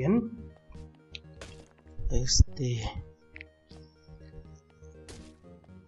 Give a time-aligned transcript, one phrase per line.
[0.00, 0.32] Bien.
[2.10, 2.90] Este.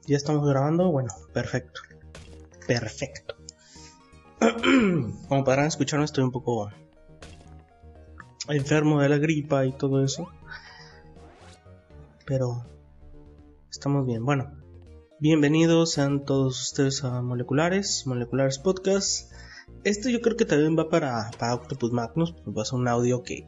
[0.07, 0.93] Ya estamos grabando.
[0.93, 1.81] Bueno, perfecto.
[2.67, 3.37] Perfecto.
[5.29, 6.71] Como podrán escuchar, estoy un poco
[8.51, 10.29] enfermo de la gripa y todo eso.
[12.27, 12.67] Pero
[13.71, 14.27] estamos bien.
[14.27, 14.53] Bueno,
[15.21, 19.33] bienvenidos sean todos ustedes a Moleculares, Moleculares Podcast.
[19.85, 23.23] Esto yo creo que también va para, para Octopus Magnus, va a ser un audio
[23.23, 23.47] que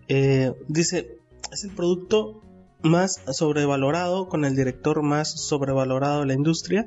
[0.07, 1.19] Eh, dice,
[1.53, 2.43] es el producto
[2.83, 6.87] más sobrevalorado con el director más sobrevalorado de la industria.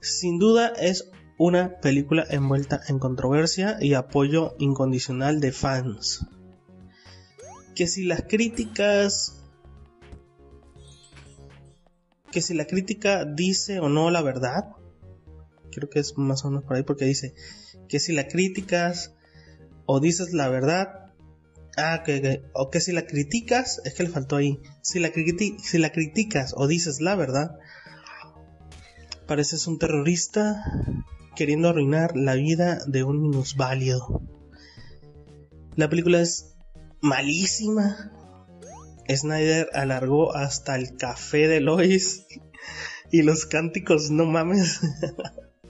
[0.00, 6.26] Sin duda es una película envuelta en controversia y apoyo incondicional de fans.
[7.74, 9.34] Que si las críticas...
[12.32, 14.76] Que si la crítica dice o no la verdad.
[15.70, 17.34] Creo que es más o menos por ahí porque dice
[17.88, 19.14] que si la críticas
[19.86, 21.07] o dices la verdad,
[21.80, 24.58] Ah, que, o que si la criticas, es que le faltó ahí.
[24.82, 27.56] Si la, si la criticas o dices la verdad,
[29.28, 30.64] pareces un terrorista
[31.36, 34.22] queriendo arruinar la vida de un minusválido.
[35.76, 36.56] La película es
[37.00, 38.10] malísima.
[39.08, 42.26] Snyder alargó hasta el café de Lois
[43.12, 44.80] y los cánticos, no mames.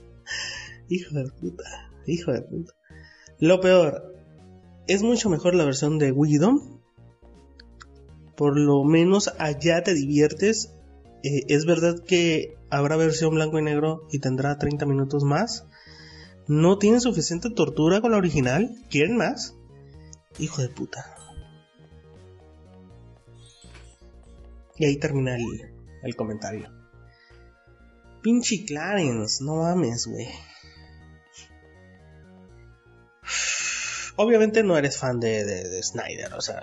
[0.88, 1.64] hijo de puta,
[2.06, 2.72] hijo de puta.
[3.38, 4.17] Lo peor,
[4.88, 6.80] es mucho mejor la versión de Widom.
[8.36, 10.74] Por lo menos allá te diviertes.
[11.22, 15.66] Eh, es verdad que habrá versión blanco y negro y tendrá 30 minutos más.
[16.46, 18.74] No tiene suficiente tortura con la original.
[18.88, 19.54] ¿Quieren más?
[20.38, 21.14] Hijo de puta.
[24.76, 25.44] Y ahí termina el,
[26.02, 26.70] el comentario.
[28.22, 30.28] Pinche Clarence, no mames, güey.
[34.18, 36.60] Obviamente no eres fan de, Snyder, o sea,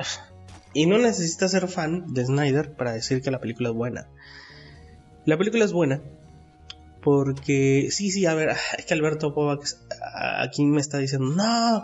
[0.74, 4.08] y no necesitas ser fan de Snyder para decir que la película es buena.
[5.26, 6.02] La película es buena
[7.02, 9.80] porque, sí, sí, a ver, es que Alberto Kovacs
[10.40, 11.84] aquí me está diciendo, no,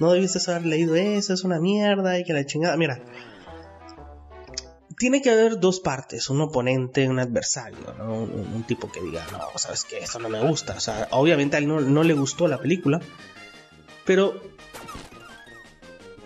[0.00, 3.00] no debiste haber leído eso, es una mierda y que la chingada, mira.
[4.98, 8.22] Tiene que haber dos partes, un oponente, un adversario, ¿no?
[8.22, 10.72] un, tipo que diga, no, sabes que esto no me gusta.
[10.74, 13.00] O sea, obviamente a él no, no le gustó la película,
[14.06, 14.40] pero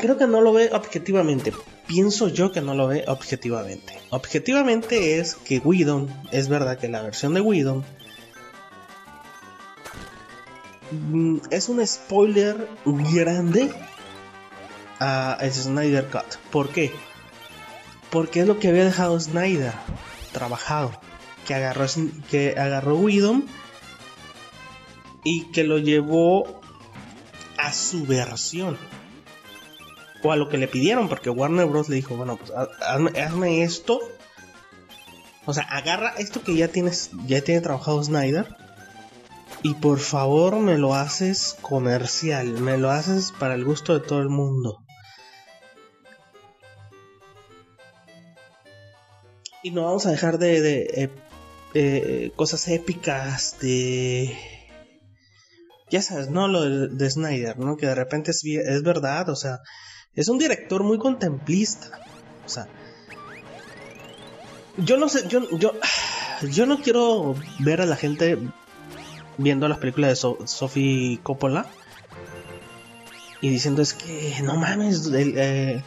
[0.01, 1.53] creo que no lo ve objetivamente.
[1.87, 3.99] Pienso yo que no lo ve objetivamente.
[4.11, 7.85] Objetivamente es que Whedon, es verdad que la versión de Whedon
[10.91, 13.71] mm, es un spoiler grande
[14.99, 16.37] a Snyder Cut.
[16.51, 16.91] ¿Por qué?
[18.11, 19.73] Porque es lo que había dejado Snyder
[20.33, 20.93] trabajado.
[21.47, 21.87] Que agarró,
[22.31, 23.47] que agarró Whedon
[25.25, 26.61] y que lo llevó
[27.59, 28.79] a su versión
[30.23, 31.89] o a lo que le pidieron, porque Warner Bros.
[31.89, 32.53] le dijo, bueno, pues
[33.17, 34.01] hazme, esto.
[35.47, 38.47] O sea, agarra esto que ya tienes, ya tiene trabajado Snyder.
[39.63, 44.21] Y por favor me lo haces comercial, me lo haces para el gusto de todo
[44.21, 44.83] el mundo.
[49.63, 51.11] Y no vamos a dejar de, de, eh,
[51.75, 54.35] eh, cosas épicas, de...
[55.91, 56.49] Ya sabes, ¿no?
[56.49, 57.77] Lo de, Snyder, ¿no?
[57.77, 59.59] Que de repente es, es verdad, o sea,
[60.15, 62.01] es un director muy contemplista.
[62.45, 62.69] O sea,
[64.77, 65.73] yo no sé, yo, yo,
[66.51, 68.39] yo no quiero ver a la gente
[69.39, 71.67] viendo las películas de Sofía Sophie Coppola
[73.41, 75.83] y diciendo es que no mames, eh,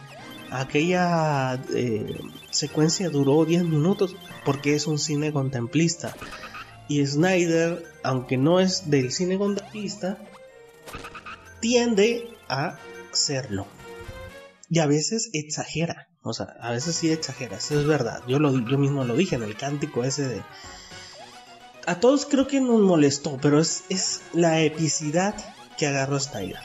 [0.50, 6.16] aquella eh, secuencia duró 10 minutos porque es un cine contemplista.
[6.88, 10.18] Y Snyder, aunque no es del cine contemplista,
[11.62, 12.78] tiende a
[13.12, 13.68] serlo.
[14.74, 16.08] Y a veces exagera.
[16.24, 18.24] O sea, a veces sí exagera, eso es verdad.
[18.28, 20.42] Yo, lo, yo mismo lo dije en el cántico ese de...
[21.86, 25.36] A todos creo que nos molestó, pero es, es la epicidad
[25.78, 26.58] que agarró Snyder.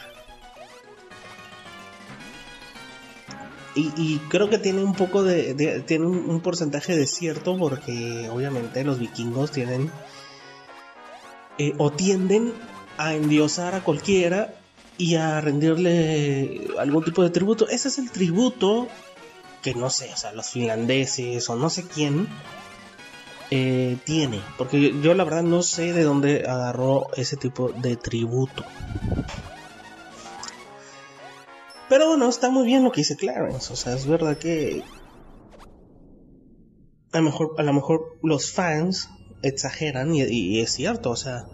[3.74, 8.98] Y, creo que tiene un poco de, tiene un, porcentaje de cierto porque obviamente los
[8.98, 9.92] vikingos tienen
[11.58, 12.54] eh, o tienden
[12.96, 14.54] a endiosar a cualquiera
[14.98, 17.68] y a rendirle algún tipo de tributo.
[17.68, 18.88] Ese es el tributo
[19.62, 22.28] que no sé, o sea, los finlandeses o no sé quién
[23.50, 24.40] eh, tiene.
[24.58, 28.64] Porque yo, la verdad no sé de dónde agarró ese tipo de tributo.
[31.88, 33.72] Pero bueno, está muy bien lo que dice Clarence.
[33.72, 34.82] O sea, es verdad que
[37.12, 39.08] a lo mejor, a lo mejor los fans
[39.42, 41.10] exageran y es cierto.
[41.10, 41.46] O sea,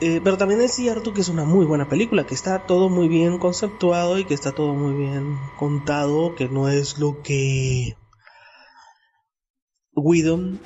[0.00, 3.08] eh, pero también es cierto que es una muy buena película, que está todo muy
[3.08, 7.96] bien conceptuado y que está todo muy bien contado, que no es lo que
[9.94, 10.60] Whedon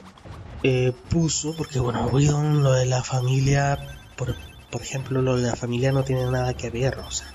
[0.62, 3.79] eh, puso, porque bueno, Whedon lo de la familia,
[4.17, 4.37] por,
[4.70, 7.32] por, ejemplo, lo de la familia no tiene nada que ver, o sea,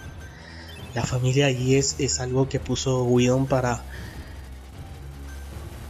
[0.93, 3.83] la familia allí es, es algo que puso Whedon para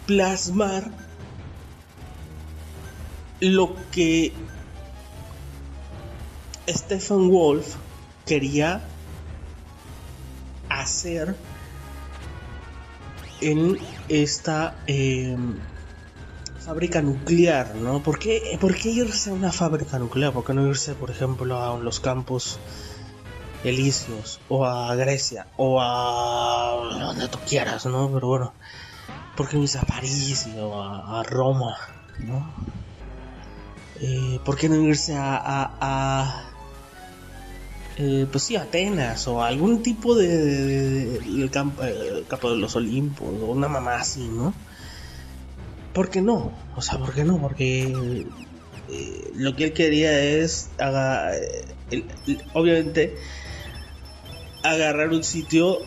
[0.06, 0.90] plasmar
[3.40, 4.34] lo que
[6.68, 7.76] Stephen Wolf
[8.26, 8.82] quería
[10.70, 11.36] hacer
[13.40, 13.78] en
[14.10, 15.56] esta em,
[16.60, 18.04] fábrica nuclear, ¿no?
[18.04, 20.34] ¿Por qué, ¿Por qué, irse a una fábrica nuclear?
[20.34, 22.60] ¿Por qué no irse, por ejemplo, a los campos
[23.64, 28.12] elíseos o a Grecia o a donde tú quieras, ¿no?
[28.12, 28.54] Pero bueno,
[29.38, 31.78] ¿por qué no irse a París o a, Roma,
[32.20, 32.54] ¿no?
[34.02, 36.54] Eh, ¿Por qué no irse a
[38.00, 43.28] eh, pues sí, Atenas o algún tipo de, el, campo, eh, campo, de los Olimpos
[43.42, 44.54] o una mamá así, ¿no?
[45.94, 46.52] ¿Por qué no?
[46.76, 47.42] O sea, ¿por qué no?
[47.42, 48.28] Porque
[48.90, 51.32] eh, lo que él quería es, haga,
[52.54, 53.16] obviamente,
[54.64, 55.80] agarrar un sitio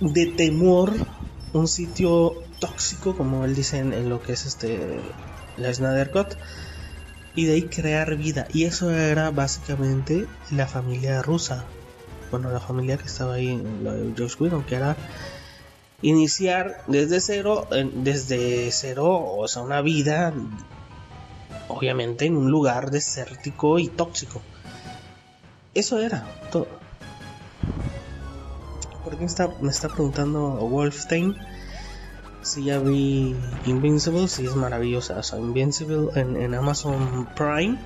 [0.00, 0.92] de temor,
[1.52, 4.80] un sitio tóxico, como él dice en, lo que es este
[5.56, 6.10] la Snyder
[7.34, 8.46] y de ahí crear vida.
[8.52, 11.64] Y eso era básicamente la familia rusa.
[12.30, 14.96] Bueno, la familia que estaba ahí en de Josh Whedon, que era
[16.00, 20.32] iniciar desde cero, desde cero, o sea, una vida,
[21.68, 24.40] obviamente, en un lugar desértico y tóxico.
[25.74, 26.68] Eso era todo.
[29.04, 31.36] ¿Por qué está, me está preguntando Wolfstein?
[32.42, 33.36] Si ya vi
[33.66, 35.18] Invincible, sí es maravillosa.
[35.18, 37.78] O sea, Invincible en, Amazon Prime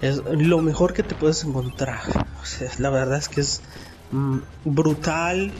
[0.00, 2.00] es lo mejor que te puedes encontrar.
[2.78, 3.60] La verdad es que es
[4.12, 5.52] mm, brutal,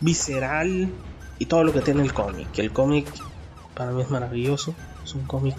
[0.00, 0.90] visceral
[1.38, 2.58] y todo lo que tiene el cómic.
[2.58, 3.08] El cómic
[3.74, 4.74] para mí es maravilloso.
[5.02, 5.56] Es un cómic.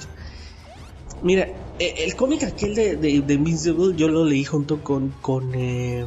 [1.21, 1.47] Mira,
[1.77, 6.05] e, el cómic aquel de, de, Invincible yo lo leí junto con, con eh,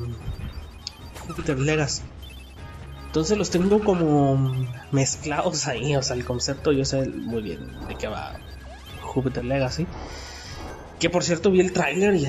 [1.27, 2.03] Jupiter Legacy.
[3.09, 4.37] Entonces los tengo como
[4.93, 8.39] mezclados ahí, o sea, el concepto yo sé muy bien de qué va
[9.01, 9.87] Jupiter Legacy.
[11.01, 12.27] Que por cierto vi el tráiler y,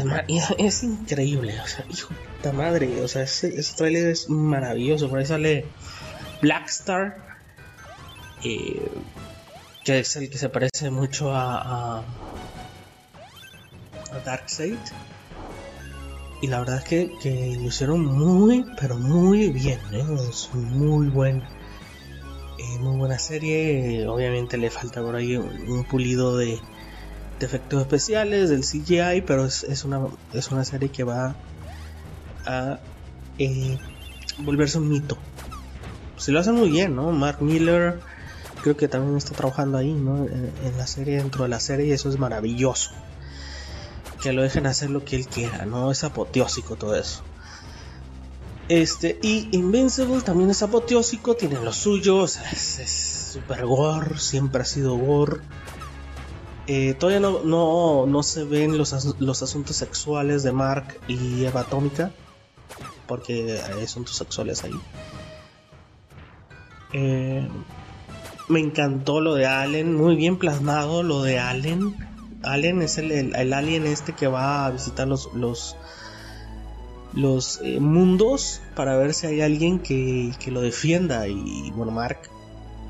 [0.57, 5.19] es, increíble, o sea, hijo de madre, o sea, ese, ese tráiler es maravilloso, por
[5.19, 5.65] ahí sale
[6.41, 7.17] Blackstar,
[8.45, 8.89] eh,
[9.83, 12.03] que es el que se parece mucho a, a,
[14.13, 14.77] a Darkseid
[16.41, 19.79] y la verdad es que, que lo hicieron muy, pero muy bien.
[19.91, 20.05] ¿eh?
[20.29, 21.37] Es muy buen,
[22.57, 24.07] eh, muy buena serie.
[24.07, 26.59] Obviamente le falta por ahí un, pulido de,
[27.41, 31.35] efectos especiales, del CGI, pero es, una, es una serie que va
[32.45, 32.79] a
[33.37, 33.77] eh,
[34.39, 35.17] volverse un mito.
[36.17, 37.11] Se lo hacen muy bien, ¿no?
[37.11, 37.99] Mark Miller
[38.61, 40.25] creo que también está trabajando ahí, ¿no?
[40.25, 42.91] en la serie, dentro de la serie, y eso es maravilloso
[44.21, 45.91] que lo dejen hacer lo que él quiera, ¿no?
[45.91, 47.23] Es apoteósico todo eso.
[48.67, 54.95] Este, y Invincible también es apoteósico, tiene lo suyo, es, super gore, siempre ha sido
[54.95, 55.41] gore.
[56.67, 62.11] Eh, todavía no, no, se ven los, los, asuntos sexuales de Mark y Eva Atómica.
[63.07, 64.79] porque hay asuntos sexuales ahí.
[66.93, 67.47] Eh,
[68.49, 71.95] me encantó lo de Allen, muy bien plasmado lo de Allen.
[72.43, 75.75] Allen es el, el, alien este que va a visitar los, los,
[77.13, 81.27] los eh, mundos para ver si hay alguien que, que, lo defienda.
[81.27, 82.19] Y bueno, Mark,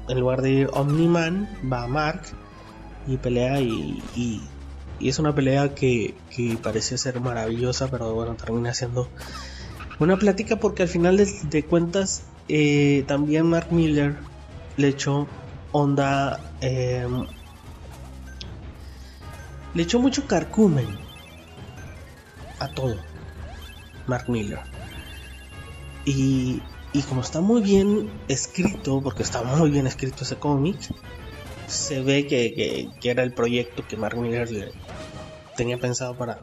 [0.07, 2.21] en lugar de ir Omni-Man, va a Mark
[3.07, 4.41] y pelea y, y,
[5.07, 9.07] es una pelea que, que parecía ser maravillosa, pero bueno, termina siendo
[9.99, 14.17] una plática porque al final de, cuentas eh, también Mark Miller
[14.77, 15.27] le echó
[15.71, 17.27] onda em,
[19.73, 20.87] le echó mucho carcumen
[22.59, 22.97] a todo
[24.07, 24.59] Mark Miller
[26.05, 26.61] y,
[26.93, 30.77] y como está muy bien escrito porque está muy bien escrito ese cómic
[31.69, 34.71] se ve que, era el proyecto que Mark Miller
[35.55, 36.39] tenía pensado para,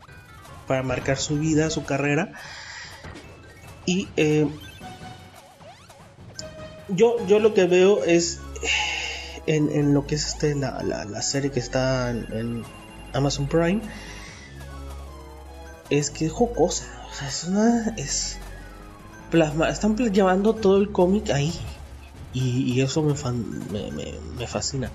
[0.66, 2.32] para marcar su vida, su carrera.
[3.84, 4.46] Y eh,
[6.88, 8.40] yo, yo lo que veo es
[9.46, 12.64] en, lo que es este, la, serie que está en,
[13.16, 13.80] Amazon Prime,
[15.90, 16.84] es que es jocosa.
[17.26, 17.94] es una.
[17.96, 18.38] Es
[19.30, 19.68] plasma.
[19.68, 21.52] Están llevando todo el cómic ahí
[22.32, 23.14] y, eso me,
[24.38, 24.90] me, fascina.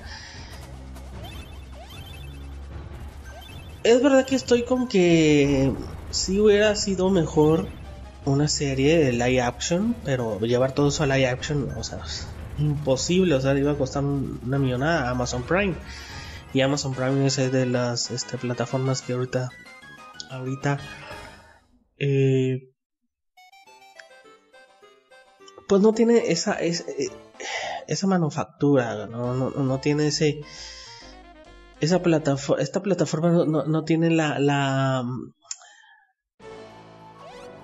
[3.83, 5.73] Es verdad que estoy con que
[6.11, 7.67] si hubiera sido mejor
[8.25, 12.01] una serie de live action, pero llevar todo eso a live action, o sea,
[12.59, 15.73] imposible, o sea, iba a costar una millonada a Amazon Prime.
[16.53, 19.49] Y Amazon Prime es de las este, plataformas que ahorita,
[20.29, 20.79] ahorita,
[21.97, 22.71] eh,
[25.67, 26.73] pues no tiene esa, eh,
[27.87, 29.33] esa manufactura, ¿no?
[29.33, 30.41] No, no, tiene ese,
[31.79, 35.05] esa plataforma, esta plataforma no, tiene la, la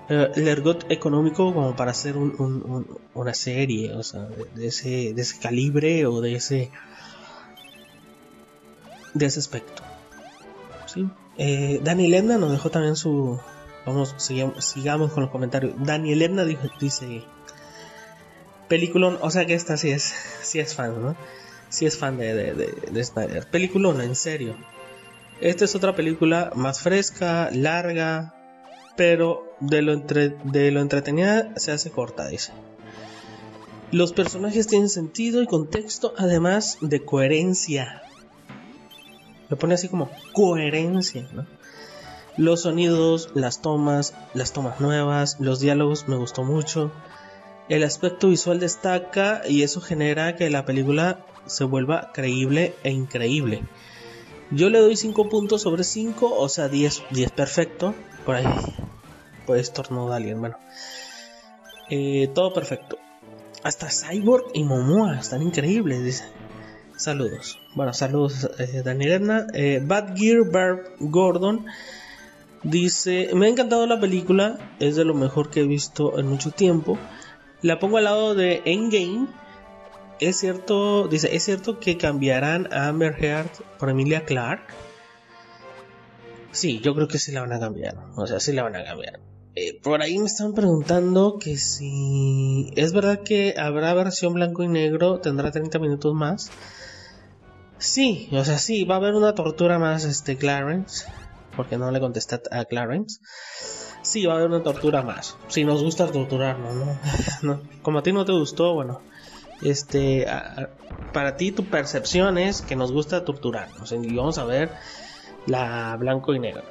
[0.08, 4.22] el ergot económico como para hacer un, una serie, o sea,
[4.54, 6.70] de ese, de ese calibre o de ese,
[9.18, 9.82] de ese aspecto.
[10.86, 11.08] ¿sí?
[11.36, 13.40] Eh, Dani Ledna nos dejó también su,
[13.84, 15.74] vamos, sigamos, con los comentarios.
[15.78, 17.24] Dani Ledna dice
[18.68, 21.16] Peliculón, o sea que esta sí es, sí es fan, ¿no?
[21.70, 23.46] Sí es fan de, de, de, Snyder.
[23.48, 24.56] Peliculón, en serio.
[25.40, 28.34] Esta es otra película más fresca, larga,
[28.96, 32.52] pero de lo, entre, de lo entretenida se hace corta, dice.
[33.90, 38.02] Los personajes tienen sentido y contexto, además de coherencia.
[39.48, 41.26] Lo pone así como coherencia.
[42.36, 46.92] Los sonidos, las tomas, las tomas nuevas, los diálogos me gustó mucho.
[47.68, 53.62] El aspecto visual destaca y eso genera que la película se vuelva creíble e increíble.
[54.50, 57.94] Yo le doy 5 puntos sobre 5, o sea 10, 10 perfecto.
[58.24, 58.46] Por ahí
[59.46, 60.58] puede estornudar alguien, bueno.
[61.90, 62.98] Eh, todo perfecto.
[63.62, 66.24] Hasta Cyborg y Momoa están increíbles, dice.
[66.98, 67.60] Saludos.
[67.76, 71.64] Bueno, saludos eh, Daniel eh, Bad Gear Barb Gordon
[72.64, 76.50] dice, me ha encantado la película, es de lo mejor que he visto en mucho
[76.50, 76.98] tiempo.
[77.62, 79.28] La pongo al lado de Endgame.
[80.18, 84.62] Es cierto, dice, es cierto que cambiarán a Amber Heard por Emilia Clark.
[86.50, 87.94] Sí, yo creo que sí la van a cambiar.
[88.16, 89.20] O sea, sí la van a cambiar.
[89.54, 94.68] Eh, por ahí me están preguntando que si es verdad que habrá versión blanco y
[94.68, 96.50] negro, tendrá 30 minutos más.
[97.78, 101.04] Sí, o sea, sí, va a haber una tortura más, este Clarence,
[101.56, 103.20] porque no le contesté a Clarence
[104.08, 105.36] sí va a haber una tortura más.
[105.48, 106.74] Si nos gusta torturarnos,
[107.42, 107.60] ¿no?
[107.82, 109.02] Como a ti no te gustó, bueno,
[109.60, 110.26] este,
[111.12, 113.92] para ti tu percepción es que nos gusta torturarnos.
[113.92, 114.72] Y vamos a ver
[115.46, 116.64] la blanco y negro.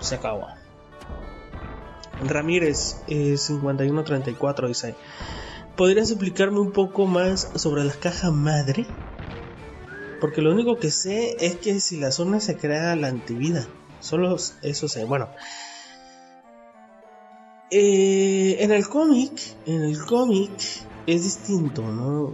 [0.00, 0.46] Se acabó.
[2.20, 4.96] Ramírez eh, 5134 dice,
[5.76, 8.86] ¿podrías explicarme un poco más sobre la caja madre?
[10.20, 13.66] Porque lo único que sé es que si la zona se crea la antivida.
[14.00, 15.04] Solo eso sé.
[15.04, 15.28] Bueno,
[17.70, 19.32] eh, en el cómic,
[19.66, 20.50] en el cómic
[21.06, 22.32] es distinto, ¿no?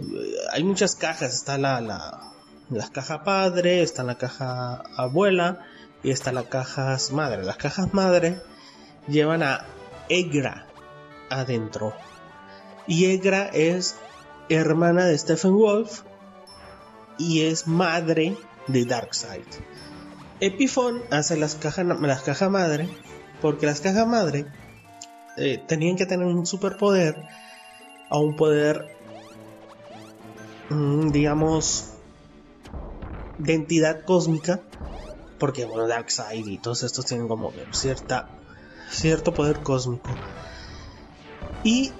[0.51, 2.33] Hay muchas cajas, está la, la,
[2.69, 5.65] la caja padre, está la caja abuela
[6.03, 7.43] y está la caja madre.
[7.43, 8.41] Las cajas madre
[9.07, 9.65] llevan a
[10.09, 10.67] Egra
[11.29, 11.93] adentro.
[12.87, 13.95] Y Egra es
[14.49, 16.03] hermana de Stephen Wolf
[17.17, 19.45] y es madre de Darkseid.
[20.39, 22.89] Epiphone hace las cajas las cajas madre
[23.41, 24.45] porque las cajas madre
[25.37, 27.15] eh, tenían que tener un superpoder
[28.09, 28.95] a un poder,
[30.69, 31.91] mm, digamos,
[33.37, 34.61] de entidad cósmica,
[35.39, 38.29] porque bueno, Darkseid y todos estos tienen como cierta,
[38.89, 40.17] cierto poder cósmico.
[41.63, 41.91] y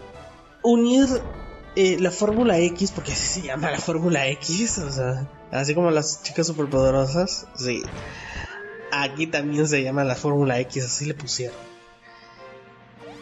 [0.62, 1.08] unir
[1.76, 5.92] eh, la Fórmula X, porque así se llama la Fórmula X, o sea, así como
[5.92, 7.84] las chicas superpoderosas, sí.
[8.92, 11.58] Aquí también se llama la Fórmula X, así le pusieron.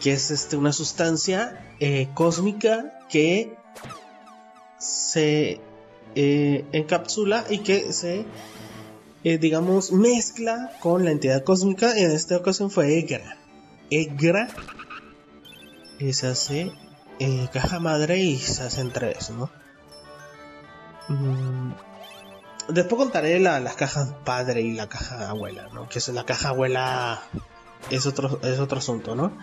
[0.00, 3.56] Que es este, una sustancia eh, cósmica que
[4.78, 5.60] se
[6.14, 8.24] eh, encapsula y que se,
[9.22, 11.96] digamos, mezcla con la entidad cósmica.
[11.96, 13.36] En esta ocasión fue Egra.
[13.90, 14.48] Egra
[16.12, 16.72] se hace
[17.18, 19.50] eh, caja madre y se hacen tres, ¿no?
[21.08, 21.72] Mm,
[22.68, 25.88] después contaré las cajas padre y la caja abuela, ¿no?
[25.88, 27.22] Que es la caja abuela
[27.90, 29.36] es otro, es otro asunto, ¿no?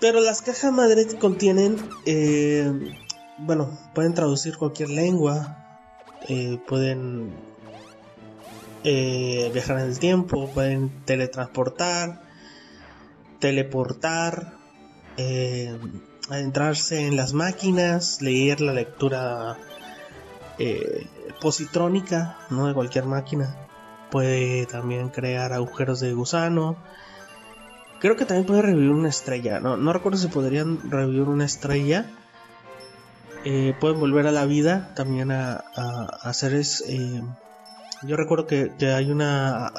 [0.00, 2.94] Pero las cajas madre contienen, eh,
[3.38, 5.78] bueno, pueden traducir cualquier lengua,
[6.28, 7.48] eh, pueden
[8.84, 12.22] viajar en el tiempo, pueden teletransportar,
[13.38, 14.57] teleportar,
[16.28, 19.56] adentrarse en las máquinas, leer la lectura
[20.58, 21.06] eh,
[21.40, 22.66] positrónica ¿no?
[22.66, 23.56] de cualquier máquina.
[24.10, 26.76] Puede también crear agujeros de gusano.
[28.00, 29.60] Creo que también puede revivir una estrella.
[29.60, 32.06] No, no recuerdo si podrían revivir una estrella.
[33.44, 35.62] Eh, pueden volver a la vida también a,
[36.22, 36.84] hacer es.
[36.88, 37.22] Eh,
[38.02, 39.72] yo recuerdo que, que hay una.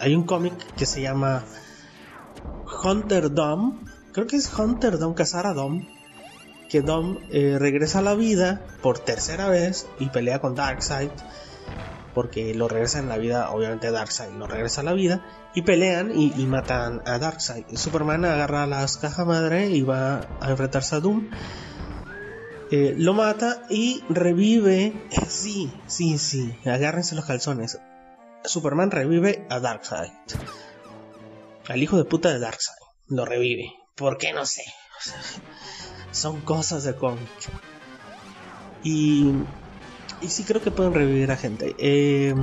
[0.00, 1.44] hay un cómic que se llama
[2.82, 5.86] Hunter Dome creo que es Hunter Dom, cazar a Dom,
[6.68, 11.10] que Dom eh, regresa a la vida por tercera vez y pelea con Darkseid,
[12.14, 16.12] porque lo regresa en la vida, obviamente Darkseid lo regresa a la vida, y pelean
[16.18, 17.64] y, matan a Darkseid.
[17.74, 21.28] Superman agarra las cajas madre y va a enfrentarse a Doom.
[22.70, 24.94] Eh, lo mata y revive.
[25.28, 26.54] Sí, sí, sí.
[26.64, 27.78] Agárrense los calzones.
[28.44, 30.10] Superman revive a Darkseid.
[31.68, 32.76] Al hijo de puta de Darkseid.
[33.08, 33.81] Lo revive.
[34.02, 34.64] ¿Por qué no sé?
[36.10, 37.30] son cosas de cómic.
[38.82, 39.32] Y,
[40.20, 41.76] y sí creo que pueden revivir a gente.
[41.78, 42.34] Eh,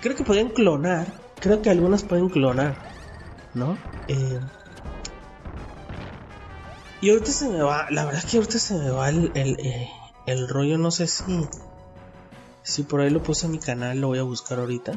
[0.00, 1.06] creo que pueden clonar.
[1.38, 2.76] Creo que algunas pueden clonar.
[3.54, 3.78] ¿No?
[4.08, 4.40] Eh,
[7.02, 7.86] y ahorita se me va.
[7.90, 9.88] La verdad es que ahorita se me va el, el, eh,
[10.26, 10.76] el rollo.
[10.76, 11.48] No sé si.
[12.64, 14.00] Si por ahí lo puse en mi canal.
[14.00, 14.94] Lo voy a buscar ahorita.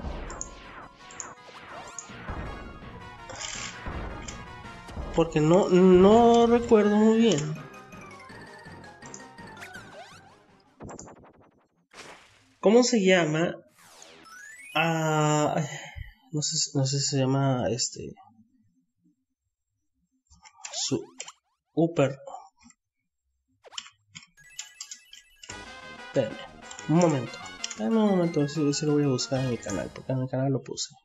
[5.20, 7.54] Porque no, no recuerdo muy bien.
[12.62, 13.54] ¿Cómo se llama?
[14.74, 15.62] Ah,
[16.32, 18.16] no sé, no sé si se llama este.
[20.72, 21.04] Su.
[21.74, 22.18] Upper.
[26.08, 26.38] Espérenme,
[26.88, 27.38] un momento.
[27.80, 30.54] un momento, si, si lo voy a buscar en mi canal, porque en mi canal
[30.54, 30.96] lo puse.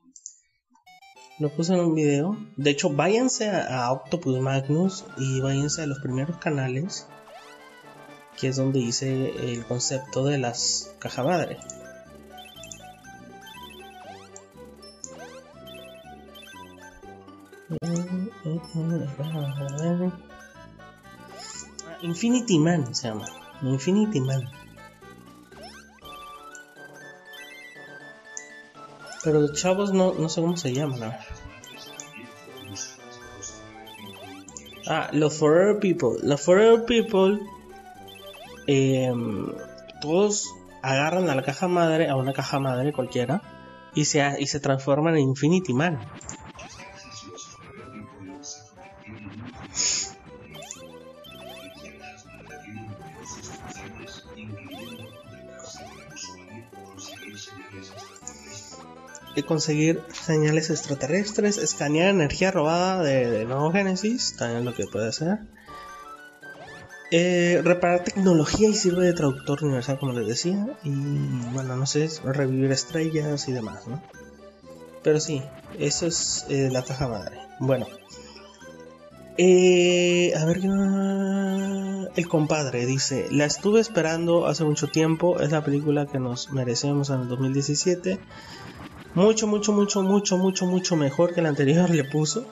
[1.40, 2.36] Lo puse en un video.
[2.56, 7.08] De hecho, váyanse a, Octopus Magnus y váyanse a los primeros canales,
[8.38, 11.58] que es donde hice el concepto de las caja madre.
[22.02, 23.26] Infinity Man se llama.
[23.62, 24.63] Infinity Man.
[29.24, 31.16] Pero los chavos no, no sé cómo se llaman.
[34.86, 36.18] Ah, los Forever People.
[36.22, 37.40] Los Forever People.
[38.66, 39.46] Em,
[40.00, 40.46] todos
[40.82, 43.42] agarran a la caja madre, a una caja madre cualquiera,
[43.94, 45.98] y se, y se transforman en Infinity Man.
[59.46, 65.38] Conseguir señales extraterrestres, escanear energía robada de, de Nuevo Génesis, también lo que puede hacer.
[67.16, 70.66] Eh, reparar tecnología y sirve de traductor universal, como les decía.
[70.82, 70.90] Y
[71.52, 74.02] bueno, no sé, revivir estrellas y demás, ¿no?
[75.04, 75.40] Pero sí,
[75.78, 77.38] eso es eh, la caja madre.
[77.60, 77.86] Bueno,
[79.38, 80.60] eh, a ver
[82.16, 85.38] El compadre dice: La estuve esperando hace mucho tiempo.
[85.38, 88.18] Es la película que nos merecemos en el 2017
[89.14, 92.46] mucho, mucho, mucho, mucho, mucho, mucho mejor que el anterior le puso.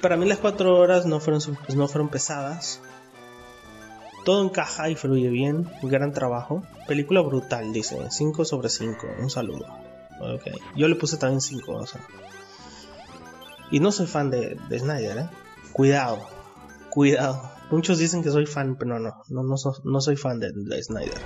[0.00, 2.80] Para mí las cuatro horas no fueron, pues, no fueron pesadas.
[4.24, 5.70] Todo encaja y fluye bien.
[5.82, 6.62] Gran trabajo.
[6.88, 7.98] Película brutal, dice.
[8.10, 9.06] 5 sobre 5.
[9.20, 9.66] Un saludo.
[10.20, 10.54] Okay.
[10.76, 11.72] Yo le puse también 5.
[11.72, 12.00] O sea.
[13.70, 15.28] Y no soy fan de, de, Snyder, ¿eh?
[15.72, 16.26] Cuidado.
[16.90, 17.50] Cuidado.
[17.70, 21.20] Muchos dicen que soy fan, pero no, no, no, no soy fan de, de Snyder.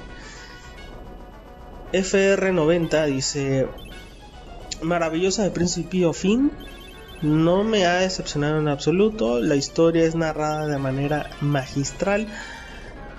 [1.93, 3.69] FR90 dice
[4.83, 6.51] maravillosa de principio a fin.
[7.23, 9.41] no me ha decepcionado en absoluto.
[9.41, 12.27] La historia es narrada de manera magistral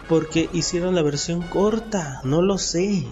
[0.08, 3.06] porque hicieron la versión corta, no lo sé.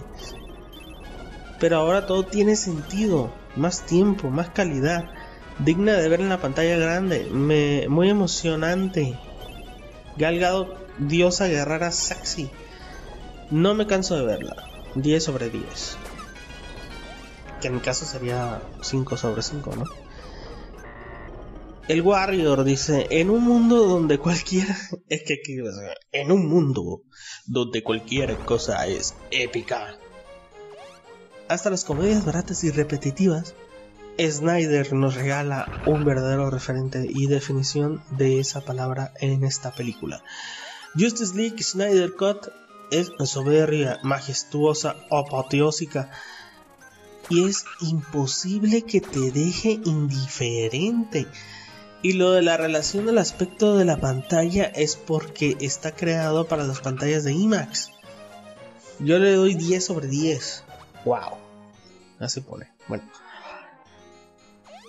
[1.58, 5.04] Pero ahora todo tiene sentido, más tiempo, más calidad,
[5.58, 9.18] digna de ver en la pantalla grande, me, muy emocionante.
[10.16, 12.50] Galgado, diosa guerrera sexy.
[13.50, 14.56] No me canso de verla.
[14.94, 15.96] 10 sobre 10.
[17.60, 19.84] Que en mi caso sería 5 sobre 5, ¿no?
[21.88, 24.76] El Warrior dice, en un mundo donde cualquiera...
[25.08, 25.40] Es que,
[26.12, 27.02] en un mundo
[27.46, 29.98] donde cualquier cosa es épica.
[31.48, 33.54] Hasta las comedias baratas y repetitivas,
[34.20, 40.22] Snyder nos regala un verdadero referente y definición de esa palabra en esta película.
[40.94, 42.48] Justice League Snyder Cut
[42.92, 46.10] es soberbia, majestuosa, apoteósica
[47.30, 51.26] y es imposible que te deje indiferente.
[52.02, 56.64] Y lo de la relación del aspecto de la pantalla es porque está creado para
[56.64, 57.92] las pantallas de IMAX.
[58.98, 60.64] Yo le doy 10 sobre 10.
[61.04, 61.38] Wow.
[62.18, 62.68] Así pone.
[62.88, 63.04] Bueno.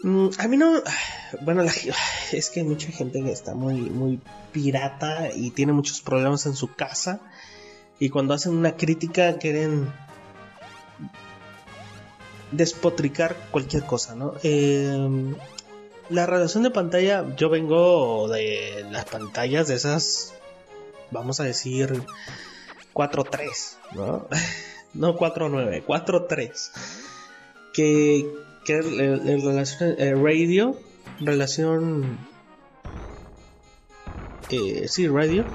[0.04, 0.82] Mm, a mí no.
[1.42, 1.64] Bueno,
[2.32, 4.20] es que hay mucha gente que está muy, muy
[4.52, 7.22] pirata y tiene muchos problemas en su casa.
[8.00, 9.92] Y cuando hacen una crítica quieren
[12.52, 14.34] despotricar cualquier cosa, ¿no?
[14.44, 15.36] Eh,
[16.10, 20.34] la relación de pantalla, yo vengo de las pantallas de esas,
[21.10, 22.04] vamos a decir,
[22.94, 24.28] 4.3, ¿no?
[24.94, 26.72] no 4.9, 4.3.
[27.74, 28.30] Que,
[28.66, 30.78] que en relación eh, radio,
[31.22, 32.20] relación...
[34.50, 35.46] Eh, sí, radio.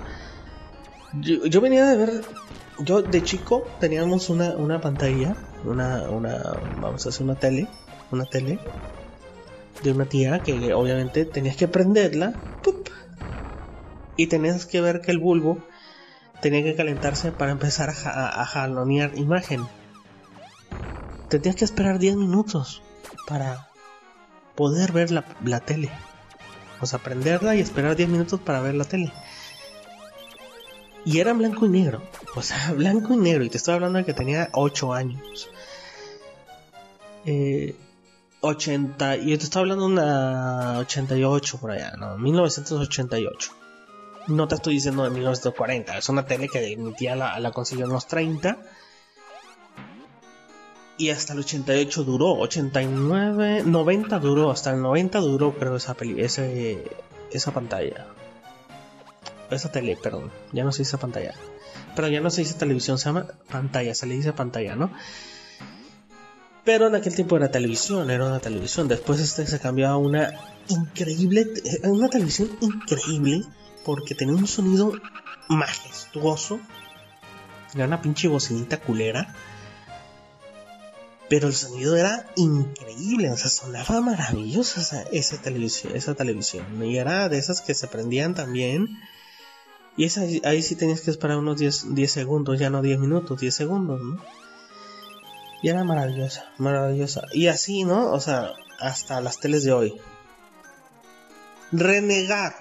[1.20, 2.22] Yo, yo, venía de ver,
[2.79, 6.43] yo de chico teníamos una, una pantalla, una, una,
[6.81, 7.69] vamos a hacer una tele,
[8.11, 8.59] una tele
[9.83, 12.35] de una tía que obviamente tenías que prenderla
[14.17, 15.59] y tenías que ver que el bulbo
[16.41, 19.67] tenía que calentarse para empezar a, jalonear imagen.
[21.29, 22.83] Tenías que esperar 10 minutos
[23.27, 23.69] para
[24.55, 25.91] poder ver la, la tele.
[26.81, 29.12] O sea, prenderla y esperar 10 minutos para ver la tele.
[31.07, 32.03] Y era blanco y negro.
[32.35, 33.45] O sea, blanco y negro.
[33.45, 35.49] Y te estoy hablando de que tenía 8 años.
[37.25, 37.77] Eh,
[38.40, 42.19] 80, yo te estaba hablando de una 88 por allá, ¿no?
[42.19, 43.53] 1988.
[44.29, 47.87] No te estoy diciendo de 1940, es una tele que mi tía la, la consiguió
[47.87, 48.59] en los 30.
[50.99, 56.21] Y hasta el 88 duró, 89, 90 duró, hasta el 90 duró creo esa peli,
[56.21, 56.83] ese,
[57.31, 58.07] esa pantalla.
[59.50, 61.35] Esa tele, perdón, ya no se dice pantalla.
[61.94, 64.92] Pero ya no se dice televisión, se llama pantalla, se le dice pantalla, ¿no?
[66.64, 68.88] Pero en aquel tiempo era televisión, era una televisión.
[68.88, 70.35] Después este se cambió a una
[70.68, 71.46] increíble,
[71.85, 73.44] una televisión increíble
[73.85, 74.92] porque tenía un sonido
[75.48, 76.59] majestuoso.
[77.72, 79.32] Era una pinche bocinita culera.
[81.28, 86.85] Pero el sonido era increíble, o sea, sonaba maravilloso esa, televisión, esa televisión.
[86.85, 88.88] Y era de esas que se prendían también.
[89.96, 93.40] Y esa, ahí sí tenías que esperar unos 10, 10 segundos, ya no 10 minutos,
[93.40, 94.22] 10 segundos, ¿no?
[95.62, 97.22] Y era maravillosa, maravillosa.
[97.32, 98.12] Y así, ¿no?
[98.12, 100.00] O sea, hasta las teles de hoy.
[101.72, 102.54] Renegar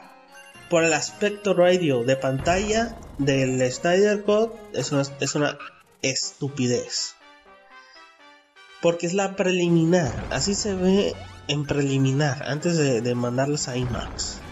[0.69, 5.57] por el aspecto radio de pantalla del Snyder Code es una, es una
[6.01, 7.15] estupidez.
[8.81, 10.25] Porque es la preliminar.
[10.31, 11.15] Así se ve
[11.47, 14.44] en preliminar antes de, de a IMAX.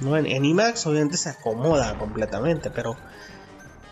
[0.00, 0.16] ¿No?
[0.16, 2.96] En, en, IMAX obviamente se acomoda completamente, pero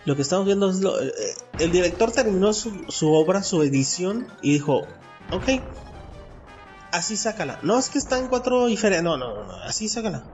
[0.06, 1.12] lo que estamos viendo es lo, eh,
[1.58, 4.86] el director terminó su, obra, su edición y dijo,
[5.32, 5.48] ok,
[6.92, 7.58] así sácala.
[7.62, 10.24] No es que está en cuatro diferentes, no, no, no, así sácala.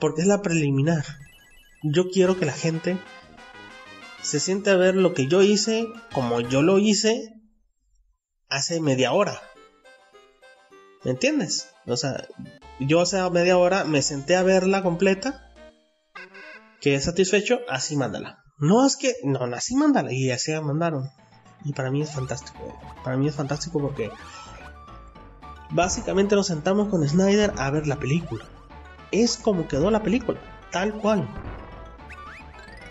[0.00, 1.04] Porque es la preliminar.
[1.82, 2.98] Yo quiero que la gente
[4.22, 7.34] se siente a ver lo que yo hice como yo lo hice
[8.48, 9.42] hace media hora.
[11.04, 11.68] ¿Me entiendes?
[11.86, 12.26] O sea,
[12.80, 15.44] yo hace media hora me senté a verla completa
[16.80, 18.44] que satisfecho, así mándala.
[18.58, 21.10] No es que, no, así mándala y así la mandaron.
[21.64, 22.78] Y para mí es fantástico.
[23.04, 24.10] Para mí es fantástico porque
[25.70, 28.44] básicamente nos sentamos con Snyder a ver la película.
[29.10, 30.38] Es como quedó la película,
[30.70, 31.28] tal cual.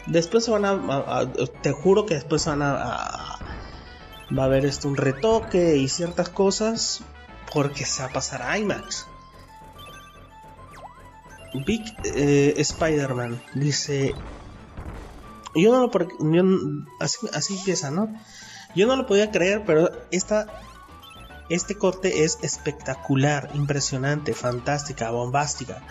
[0.08, 3.40] Después se van a, te juro que después van a,
[4.38, 7.02] va a haber esto un retoque y ciertas cosas
[7.54, 9.08] porque se va a pasar a IMAX.
[11.54, 14.14] Big eh, Spider-Man dice:
[15.56, 15.92] Yo no lo.
[17.00, 18.14] así, así empieza, ¿no?
[18.76, 20.48] Yo no lo podía creer, pero esta
[21.50, 25.82] Este corte es espectacular, impresionante, fantástica, bombástica.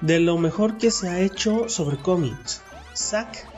[0.00, 2.62] De lo mejor que se ha hecho sobre cómics.
[2.94, 3.48] Zack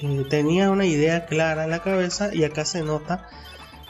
[0.00, 3.28] eh, tenía una idea clara en la cabeza y acá se nota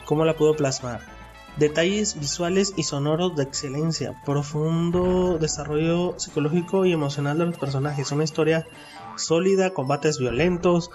[0.05, 1.14] cómo la pudo plasmar.
[1.57, 8.25] Detalles visuales y sonoros de excelencia, profundo desarrollo psicológico y emocional de los personajes, una
[8.25, 8.67] historia
[9.15, 10.89] sólida, combates violentos.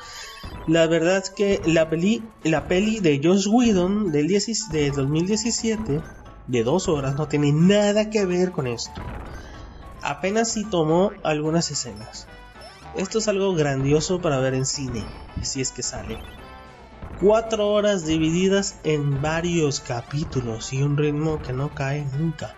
[0.67, 6.03] La verdad es que la peli, la peli de Josh Whedon del de 2017,
[6.47, 9.01] de dos horas, no tiene nada que ver con esto.
[10.03, 12.27] Apenas si tomó algunas escenas.
[12.97, 15.07] Esto es algo grandioso para ver en cine,
[15.41, 16.19] si es que sale.
[17.21, 22.55] Cuatro horas divididas en varios capítulos y un ritmo que no cae nunca.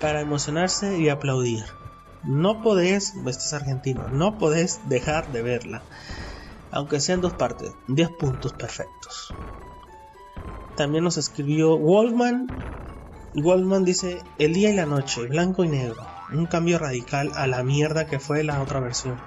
[0.00, 1.64] Para emocionarse y aplaudir.
[2.24, 5.84] No podés, este es argentino, no podés dejar de verla.
[6.72, 9.32] Aunque sea en dos partes, 10 puntos perfectos.
[10.74, 12.64] También nos escribió Waldman.
[13.32, 16.04] Waldman dice, el día y la noche, blanco y negro.
[16.32, 19.20] Un cambio radical a la mierda que fue la otra versión.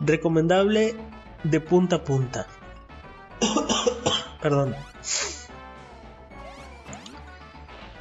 [0.00, 0.96] Recomendable
[1.44, 2.46] de punta a punta.
[4.40, 4.74] Perdón.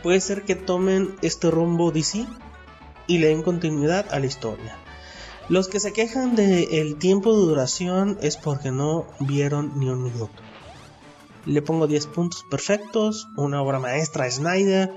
[0.03, 2.25] Puede ser que tomen este rumbo DC
[3.07, 4.77] y le den continuidad a la historia.
[5.49, 10.41] Los que se quejan del tiempo de duración es porque no vieron ni un minuto.
[11.45, 14.93] Le pongo 10 puntos perfectos, una obra maestra a Snyder.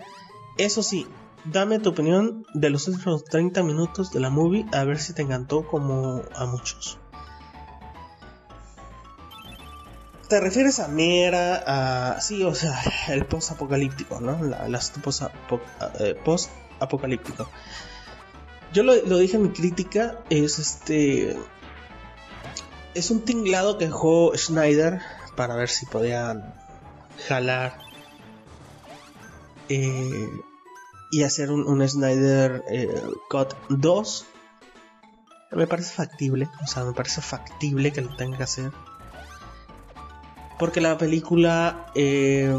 [0.58, 1.06] Eso sí,
[1.44, 5.22] dame tu opinión de los últimos 30 minutos de la movie a ver si te
[5.22, 6.99] encantó como a muchos.
[10.30, 12.20] ¿Te refieres a Mera, a...
[12.20, 14.40] Sí, o sea, el post-apocalíptico, ¿no?
[14.44, 14.92] La, las
[15.98, 17.48] eh, post-apocalíptico.
[18.72, 21.36] Yo lo, dije en mi crítica, es este...
[22.94, 25.00] Es un tinglado que dejó Schneider
[25.34, 26.54] para ver si podían
[27.26, 27.80] jalar
[29.68, 30.28] eh,
[31.10, 34.26] y hacer un, un Snyder eh, Cut 2.
[35.50, 38.70] Me parece factible, o sea, me parece factible que lo tenga que hacer.
[40.60, 42.54] Porque la película eh,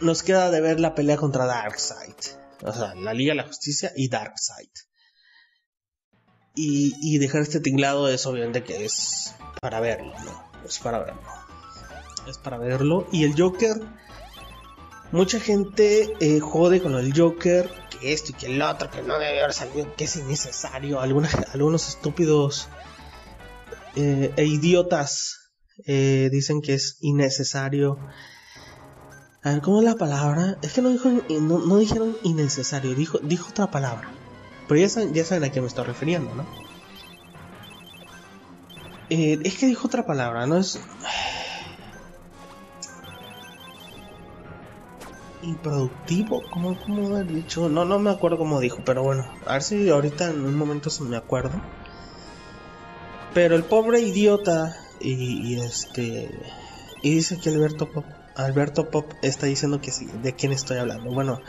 [0.00, 2.14] nos queda de ver la pelea contra Darkseid.
[2.62, 4.70] O sea, la Liga de la Justicia y Darkseid.
[6.54, 10.42] Y, dejar este tinglado es obviamente que es para verlo, ¿no?
[10.66, 11.22] Es para verlo.
[12.26, 13.06] Es para verlo.
[13.12, 13.76] Y el Joker,
[15.10, 19.18] mucha gente eh, jode con el Joker, que esto y que el otro, que no
[19.18, 20.98] debe haber salido, que es innecesario.
[20.98, 22.68] Algunos, algunos estúpidos
[23.96, 25.41] eh, e idiotas
[25.86, 27.98] eh, dicen que es innecesario.
[29.42, 30.56] A ver, ¿cómo es la palabra?
[30.62, 34.08] Es que no, dijo, no, dijeron innecesario, dijo, dijo otra palabra.
[34.68, 36.46] Pero ya saben, ya saben a qué me estoy refiriendo, ¿no?
[39.10, 40.56] Eh, es que dijo otra palabra, ¿no?
[40.56, 40.80] Es...
[45.42, 47.68] Improductivo, ¿cómo, cómo he dicho?
[47.68, 50.88] No, no me acuerdo cómo dijo, pero bueno, a ver si ahorita en un momento
[50.88, 51.60] se me acuerdo.
[53.34, 56.30] Pero el pobre idiota y, este
[57.02, 58.04] y dice que Alberto Pop,
[58.36, 61.10] Alberto Pop está diciendo que sí, de quién estoy hablando.
[61.10, 61.40] Bueno,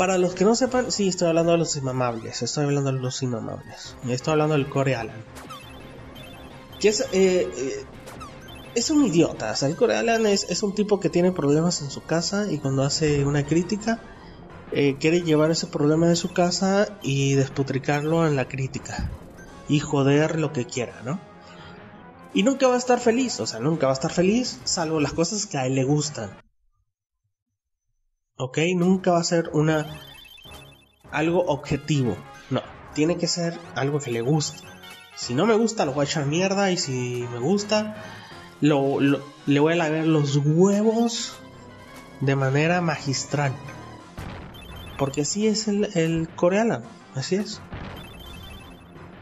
[0.00, 2.40] para los que no sepan, sí, estoy hablando de los inmamables.
[2.40, 3.96] Estoy hablando de los inmamables.
[4.08, 5.22] Estoy hablando del Core Alan.
[6.80, 7.84] Que es, eh, eh,
[8.74, 9.52] es un idiota.
[9.52, 12.56] O sea, el Core Alan es, un tipo que tiene problemas en su casa y
[12.56, 14.00] cuando hace una crítica,
[14.72, 19.10] eh, quiere llevar ese problema de su casa y desputricarlo en la crítica.
[19.70, 21.18] Y joder lo que quiera, ¿no?
[22.34, 25.14] Y nunca va a estar feliz, o sea, nunca va a estar feliz, salvo las
[25.14, 26.30] cosas que a él le gustan.
[28.40, 28.58] ¿ok?
[28.74, 29.86] Nunca va a ser una
[31.12, 32.16] algo objetivo,
[32.48, 32.62] no,
[32.94, 34.66] tiene que ser algo que le guste.
[35.14, 37.96] Si no me gusta, lo voy a echar mierda y si me gusta,
[38.62, 41.34] lo, le voy a lavar los huevos
[42.20, 43.52] de manera magistral.
[44.96, 46.82] Porque así es el, el coreano,
[47.14, 47.60] así es.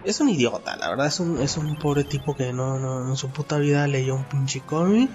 [0.05, 3.17] Es un idiota, la verdad es un, es un pobre tipo que no, no en
[3.17, 5.11] su puta vida leyó un pinche cómic.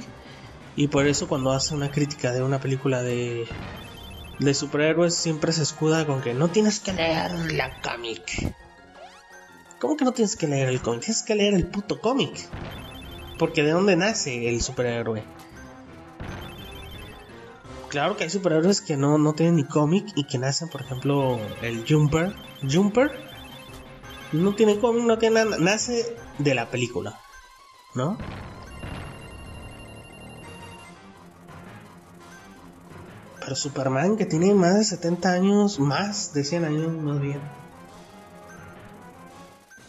[0.76, 3.48] Y por eso cuando hace una crítica de una película de
[4.40, 8.54] de superhéroes siempre se escuda con que no tienes que leer la cómic.
[9.80, 11.02] ¿Cómo que no tienes que leer el cómic?
[11.02, 12.50] Tienes que leer el puto cómic.
[13.38, 15.24] Porque de dónde nace el superhéroe.
[17.90, 21.40] Claro que hay superhéroes que no, no tienen ni cómic y que nacen, por ejemplo,
[21.62, 22.34] el Jumper.
[22.70, 23.12] Jumper
[24.34, 27.20] no tiene cómic, no tiene nada, nace de la película,
[27.96, 28.18] ¿no?
[33.40, 37.42] Pero Superman, que tiene más de 70 años, más de 100 años más bien,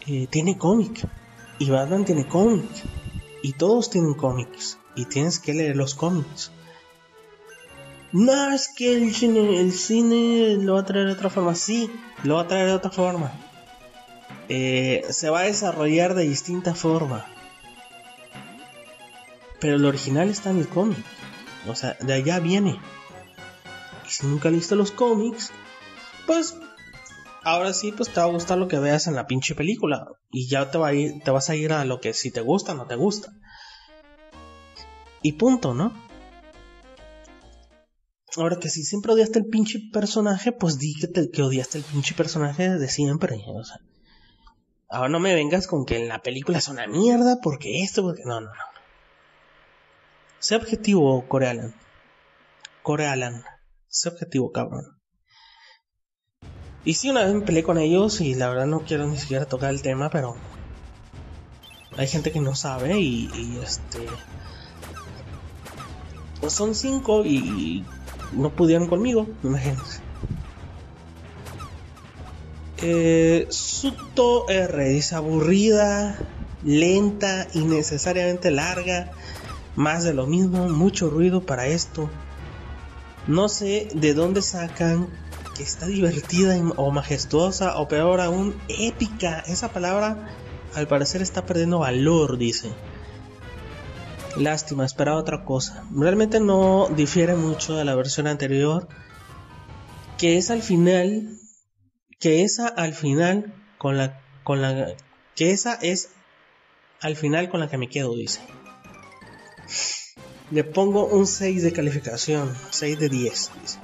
[0.06, 1.06] eh, tiene cómic.
[1.58, 2.68] Y Batman tiene cómic.
[3.42, 6.50] y todos tienen cómics y tienes que leer los cómics.
[8.10, 11.54] No, es que el cine, el cine lo va a traer de otra forma.
[11.54, 11.90] Sí,
[12.22, 13.32] lo va a traer de otra forma.
[14.48, 17.24] Eh, se va a desarrollar de distinta forma.
[19.60, 21.04] Pero el original está en el cómic.
[21.66, 22.78] O sea, de allá viene.
[24.06, 25.50] Y si nunca leíste los cómics,
[26.26, 26.56] pues
[27.42, 30.08] ahora sí, pues te va a gustar lo que veas en la pinche película.
[30.30, 32.40] Y ya te, va a ir, te vas a ir a lo que si te
[32.40, 33.32] gusta o no te gusta.
[35.22, 35.94] Y punto, ¿no?
[38.36, 42.14] Ahora que si siempre odiaste el pinche personaje, pues di que, que odiaste el pinche
[42.14, 43.42] personaje de siempre.
[43.46, 43.78] O sea,
[44.94, 48.22] ahora no me vengas con que en la película es una mierda porque esto, porque
[48.24, 48.64] no, no, no.
[50.38, 51.74] Sé objetivo, Corealan.
[52.82, 53.44] Corealan.
[53.88, 55.00] Sé objetivo, cabrón.
[56.84, 59.46] Y sí, una vez me peleé con ellos y la verdad no quiero ni siquiera
[59.46, 60.36] tocar el tema, pero
[61.96, 64.06] hay gente que no sabe y, y este...
[66.40, 67.84] Pues son cinco y
[68.32, 70.03] no pudieron conmigo, imagínense.
[72.86, 76.18] Eh, Suto R dice aburrida,
[76.62, 79.10] lenta, innecesariamente larga,
[79.74, 82.10] más de lo mismo, mucho ruido para esto.
[83.26, 85.08] No sé de dónde sacan
[85.56, 89.42] que está divertida o majestuosa o peor aún épica.
[89.46, 90.28] Esa palabra
[90.74, 92.68] al parecer está perdiendo valor, dice.
[94.36, 95.84] Lástima, esperaba otra cosa.
[95.90, 98.88] Realmente no difiere mucho de la versión anterior.
[100.18, 101.38] Que es al final.
[102.20, 103.52] Que esa al final.
[103.78, 104.20] Con la.
[104.42, 104.94] Con la.
[105.34, 106.10] Que esa es.
[107.00, 108.40] Al final con la que me quedo, dice.
[110.50, 112.54] Le pongo un 6 de calificación.
[112.70, 113.78] 6 de 10, dice.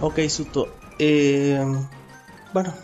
[0.00, 0.74] Ok, Suto.
[0.98, 1.64] Eh,
[2.52, 2.74] bueno,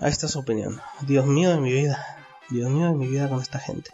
[0.00, 0.80] ahí está su opinión.
[1.02, 2.04] Dios mío de mi vida.
[2.50, 3.90] Dios mío de mi vida con esta gente.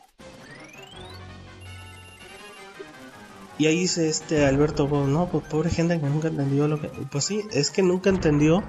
[3.60, 6.88] Y ahí dice este Alberto, no, pues pobre gente que nunca entendió lo que...
[6.88, 8.64] Pues sí, es que nunca entendió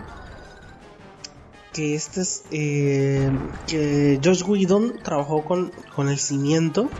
[1.71, 2.43] que este es...
[2.51, 3.31] Eh,
[3.67, 6.91] que Josh Whedon trabajó con, con el cimiento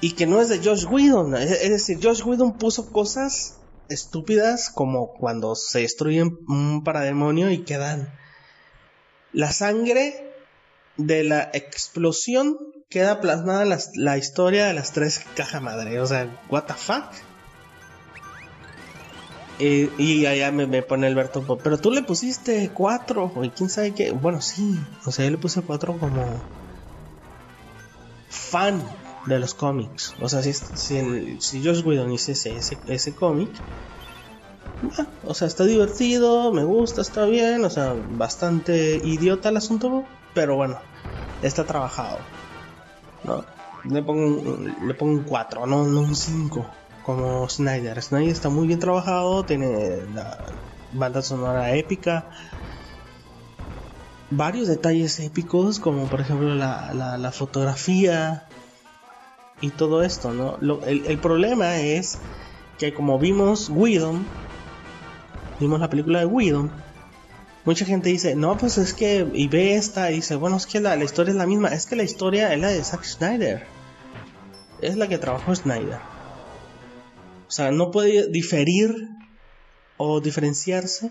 [0.00, 1.34] y que no es de Josh Whedon.
[1.34, 8.16] Es decir, Josh Whedon puso cosas estúpidas como cuando se destruye un parademonio y quedan
[9.32, 10.32] la sangre
[10.98, 16.00] de la explosión queda plasmada la, historia de las tres cajas madre.
[16.00, 17.12] O sea, what the fuck.
[19.58, 24.12] y allá me, pone Alberto, pero tú le pusiste cuatro, y quién sabe qué.
[24.12, 26.42] Bueno, sí, o sea, yo le puse cuatro como
[28.28, 28.82] fan
[29.26, 30.14] de los cómics.
[30.20, 33.50] O sea, si, si, si Josh Whedon hiciese ese, ese cómic,
[34.98, 40.04] ah, o sea, está divertido, me gusta, está bien, o sea, bastante idiota el asunto,
[40.34, 40.78] pero bueno,
[41.42, 42.35] está trabajado.
[43.26, 43.44] ¿No?
[43.84, 46.66] Le pongo un, le pongo un 4, no, no un 5,
[47.04, 48.00] como Snyder.
[48.02, 50.44] Snyder está muy bien trabajado, tiene la
[50.92, 52.30] banda sonora épica,
[54.30, 58.46] varios detalles épicos, como por ejemplo la, la, fotografía
[59.60, 60.58] y todo esto, ¿no?
[60.84, 62.18] el, el, problema es
[62.78, 64.26] que como vimos Whedon,
[65.60, 66.70] vimos la película de Whedon,
[67.66, 70.80] mucha gente dice, no, pues es que, y ve esta, y dice, bueno, es que
[70.80, 73.66] la, historia es la misma, es que la historia es la de Zack Snyder,
[74.80, 75.98] es la que trabajó Snyder.
[77.48, 78.94] O sea, no puede diferir
[79.96, 81.10] o diferenciarse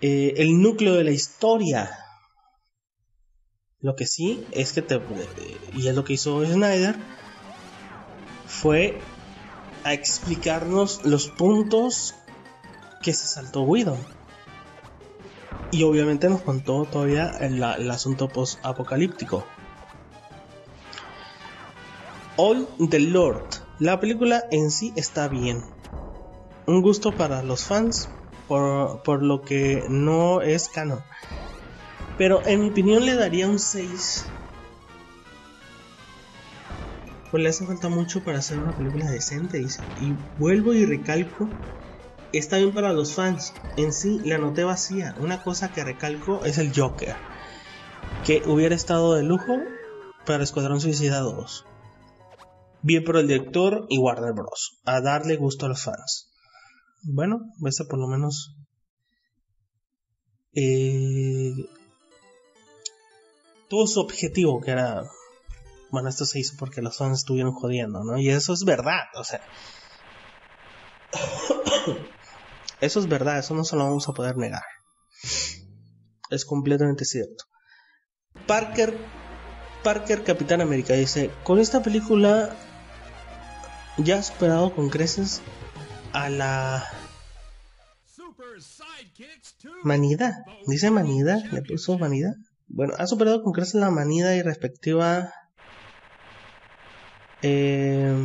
[0.00, 1.98] eh, el núcleo de la historia.
[3.80, 5.00] Lo que sí es que te,
[5.74, 6.94] y es lo que hizo Snyder,
[8.46, 9.00] fue
[9.82, 12.14] a explicarnos los puntos
[13.02, 13.98] que se saltó Widow
[15.72, 19.44] y obviamente nos contó todavía el, asunto post-apocalíptico.
[22.36, 23.46] All the Lord.
[23.78, 25.62] La película en sí está bien.
[26.66, 28.10] Un gusto para los fans
[28.46, 31.00] por, por lo que no es canon.
[32.18, 34.26] Pero en mi opinión le daría un 6.
[37.30, 39.64] Pues le hace falta mucho para hacer una película decente.
[39.96, 41.48] Y vuelvo y recalco
[42.38, 43.52] está bien para los fans.
[43.76, 45.14] En sí, la noté vacía.
[45.18, 47.16] Una cosa que recalco es el Joker.
[48.24, 49.58] Que hubiera estado de lujo
[50.26, 51.66] para Escuadrón Suicida 2.
[52.82, 54.80] Bien por el director y Warner Bros.
[54.84, 56.32] A darle gusto a los fans.
[57.02, 58.56] Bueno, ese por lo menos.
[60.54, 61.54] Eh,
[63.68, 65.02] tuvo su objetivo, que era.
[65.90, 68.18] Bueno, esto se hizo porque los fans estuvieron jodiendo, ¿no?
[68.18, 69.42] Y eso es verdad, o sea.
[72.82, 74.64] Eso es verdad, eso no se lo vamos a poder negar.
[76.30, 77.44] Es completamente cierto.
[78.46, 78.98] Parker
[79.82, 82.54] Parker, Capitán América, dice, con esta película
[83.98, 85.42] ya ha superado con creces
[86.12, 86.84] a la
[89.82, 90.44] manida.
[90.66, 92.34] Dice manida, le puso manida.
[92.68, 95.32] Bueno, ha superado con creces la manida y respectiva
[97.42, 98.16] eh,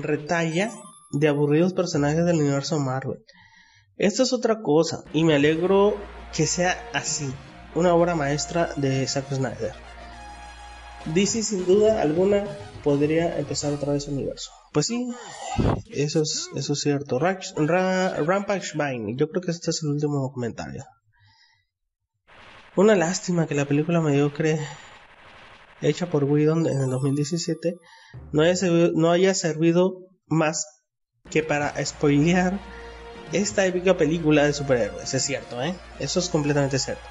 [0.00, 0.70] retalla
[1.12, 3.24] de aburridos personajes del universo Marvel.
[3.96, 5.96] Esto es otra cosa y me alegro
[6.34, 7.32] que sea así,
[7.74, 9.72] una obra maestra de Zack Snyder.
[11.06, 12.44] DC sin duda alguna
[12.82, 14.50] podría empezar otra vez su universo.
[14.72, 15.08] Pues sí,
[15.90, 17.18] eso es, eso es cierto.
[17.18, 20.84] Rampage Vine, yo creo que este es el último comentario.
[22.74, 24.58] Una lástima que la película mediocre
[25.82, 27.74] hecha por Whedon en el 2017
[28.32, 28.54] no haya
[28.94, 30.81] no haya servido más
[31.32, 32.60] que para spoilear
[33.32, 35.14] esta épica película de superhéroes.
[35.14, 35.74] Es cierto, ¿eh?
[35.98, 37.02] Eso es completamente cierto.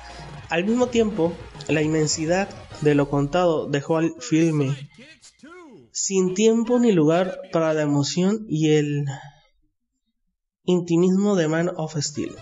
[0.50, 1.34] Al mismo tiempo,
[1.68, 2.50] la inmensidad
[2.82, 4.76] de lo contado dejó al filme
[5.92, 9.06] sin tiempo ni lugar para la emoción y el
[10.64, 12.36] intimismo de Man of Steel.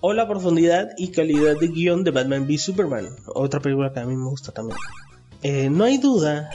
[0.00, 4.06] O la profundidad y calidad de guion de Batman v Superman, otra película que a
[4.06, 4.78] mí me gusta también.
[5.42, 6.50] Eh, no hay duda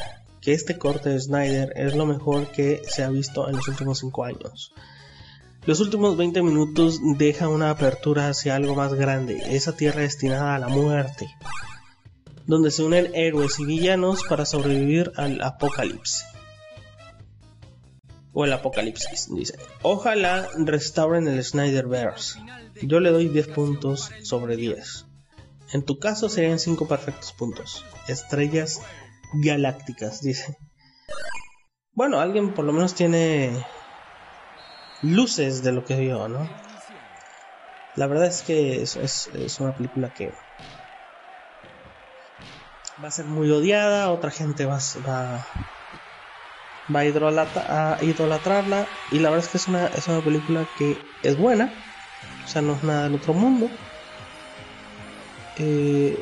[0.48, 4.00] que este corte de Snyder es lo mejor que se ha visto en los últimos
[4.00, 4.72] 5 años.
[5.66, 10.60] Los últimos 20 minutos deja una apertura hacia algo más grande, esa tierra destinada a
[10.60, 11.28] la muerte,
[12.46, 16.24] donde se unen héroes y villanos para sobrevivir al apocalipsis.
[18.32, 19.60] O el apocalipsis, dice.
[19.82, 22.40] Ojalá restauren el Snyderverse.
[22.84, 25.08] Yo le doy 10 puntos sobre 10.
[25.74, 27.84] En tu caso serían 5 perfectos puntos.
[28.08, 28.80] Estrellas
[29.34, 30.58] galácticas, dice.
[31.94, 33.66] Bueno, alguien por lo menos tiene
[35.02, 36.50] luces de lo que vio, ¿no?
[37.96, 40.32] La verdad es que es, es, una película que
[43.04, 45.48] va a ser muy odiada, otra gente va, va,
[46.94, 51.36] va a, idolatrarla y la verdad es que es una, es una película que es
[51.38, 51.74] buena,
[52.44, 53.68] o sea, no es nada del otro mundo.
[55.58, 56.16] Eh,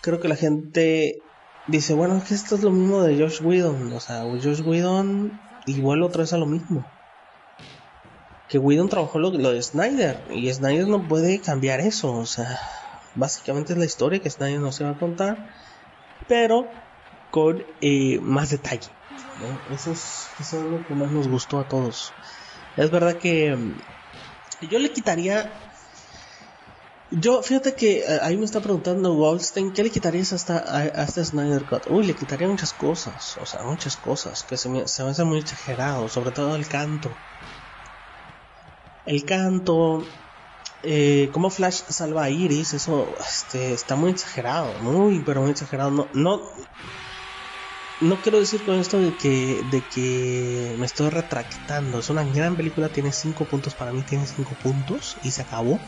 [0.00, 1.22] creo que la gente
[1.66, 5.40] dice, bueno, es que esto es lo mismo de Josh Whedon, o sea, Josh Whedon
[5.66, 6.84] igual otra vez a lo mismo
[8.48, 12.58] que Whedon trabajó lo, de Snyder y Snyder no puede cambiar eso, o sea,
[13.14, 15.48] básicamente es la historia que Snyder no se va a contar,
[16.28, 16.68] pero
[17.30, 18.90] con eh, más detalle.
[19.70, 22.14] Eso, es, lo que más nos gustó a todos.
[22.76, 23.72] Es verdad que mm,
[24.68, 25.52] yo le quitaría
[27.20, 31.24] yo, fíjate que eh, ahí me está preguntando Goldstein, ¿qué le quitarías hasta a, este
[31.24, 31.86] Snyder Cut?
[31.88, 35.24] Uy, le quitaría muchas cosas, o sea, muchas cosas que se me, se me hace
[35.24, 37.10] muy exagerado, sobre todo el canto
[39.06, 40.02] el canto,
[40.82, 45.90] eh, cómo Flash salva a Iris, eso este, está muy exagerado, muy, pero muy exagerado.
[45.90, 46.40] No, no,
[48.00, 51.98] no quiero decir con esto de que, de que me estoy retractando.
[51.98, 55.78] Es una gran película, tiene 5 puntos para mí, tiene 5 puntos y se acabó.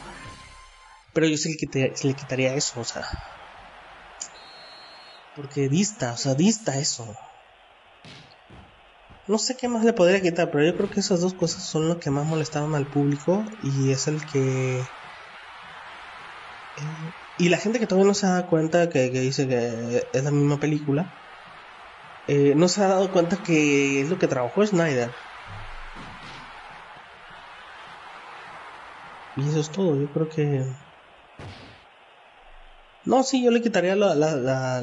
[1.16, 3.06] Pero yo sí le, le quitaría eso, o sea.
[5.34, 7.16] Porque dista, o sea, dista eso.
[9.26, 11.88] No sé qué más le podría quitar, pero yo creo que esas dos cosas son
[11.88, 14.80] lo que más molestaron al público y es el que...
[16.76, 20.30] Eh, y la gente que todavía no se da cuenta que, dice que es la
[20.30, 21.10] misma película,
[22.26, 25.14] eh, no se ha dado cuenta que es lo que trabajó Snyder.
[29.34, 30.85] Y eso es todo, yo creo que...
[33.06, 34.82] No, sí, yo le quitaría la, la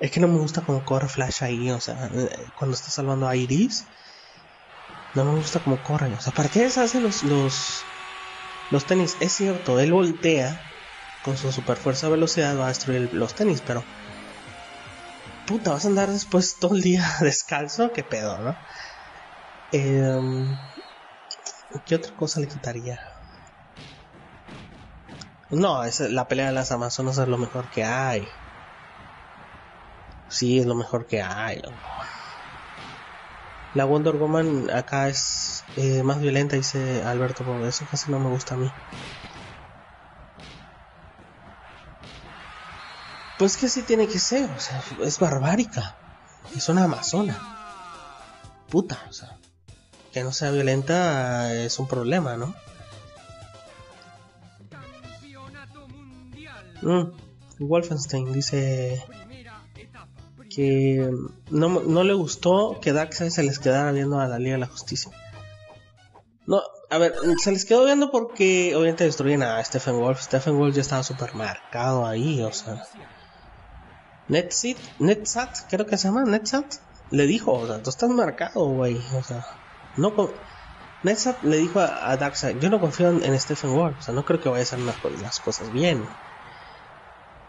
[0.00, 2.10] es que no me gusta como corre Flash ahí, o sea,
[2.54, 3.86] cuando está salvando a Iris.
[5.14, 7.84] No me gusta como corre, o sea, ¿para qué se hacen los, los,
[8.70, 9.16] los tenis?
[9.20, 10.58] Es cierto, él voltea
[11.22, 13.84] con su super fuerza velocidad, va a destruir los tenis, pero.
[15.46, 18.56] Puta, vas a andar después todo el día descalzo, qué pedo, ¿no?
[19.72, 20.18] Eh,
[21.84, 22.98] ¿Qué otra cosa le quitaría?
[25.50, 28.28] No, es la pelea de las Amazonas es lo mejor que hay.
[30.28, 31.60] Sí, es lo mejor que hay.
[33.74, 38.28] La Wonder Woman acá es eh, más violenta, dice Alberto, por eso casi no me
[38.28, 38.70] gusta a mí.
[43.38, 45.96] Pues que sí tiene que ser, o sea, es barbárica.
[46.54, 47.38] Es una amazona.
[48.70, 49.36] Puta, o sea,
[50.12, 52.54] que no sea violenta es un problema, ¿no?
[56.82, 57.12] Mm,
[57.60, 59.04] Wolfenstein dice
[60.54, 61.10] que
[61.50, 64.66] no, no le gustó que Darkseid se les quedara viendo a la Liga de la
[64.66, 65.12] Justicia.
[66.46, 70.20] No, a ver, se les quedó viendo porque obviamente destruyen a Stephen Wolf.
[70.22, 72.82] Stephen Wolf ya estaba super marcado ahí, o sea.
[74.28, 76.76] Netsat, Netsat, creo que se llama, Netsat,
[77.10, 79.44] le dijo, o sea, tú estás marcado, güey, o sea,
[79.96, 80.30] no con...
[81.02, 84.40] Netsat le dijo a, Darkseid, yo no confío en, Stephen Wolf, o sea, no creo
[84.40, 86.04] que vaya a hacer las cosas bien.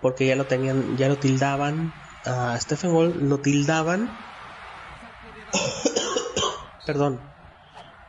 [0.02, 1.94] Porque ya lo tenían, ya lo tildaban,
[2.26, 4.18] a Stephen Wolf lo tildaban
[6.86, 7.34] Perdón.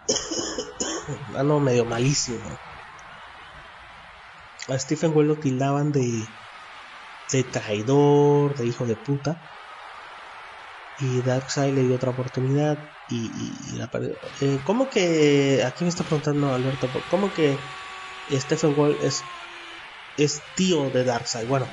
[1.44, 2.58] no, medio malísimo.
[4.68, 6.28] A Stephen Well lo tildaban de,
[7.30, 9.42] de traidor, de hijo de puta.
[10.98, 12.78] Y Darkseid le dio otra oportunidad
[13.08, 14.14] y, la perdió.
[14.40, 17.58] Eh, ¿Cómo que, aquí me está preguntando Alberto, ¿cómo que
[18.30, 19.24] Stephen Wall es,
[20.16, 21.46] es tío de Darkseid?
[21.46, 21.66] Bueno,